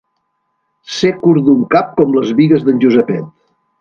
Ser 0.93 1.11
curt 1.19 1.45
d'un 1.49 1.61
cap 1.75 1.93
com 1.99 2.17
les 2.17 2.33
bigues 2.41 2.67
d'en 2.71 2.81
Josepet. 2.87 3.29